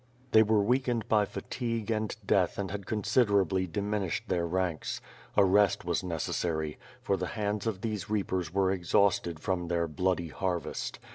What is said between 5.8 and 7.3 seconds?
was neces sary, for the